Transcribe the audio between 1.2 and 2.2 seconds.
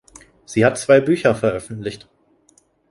veröffentlicht.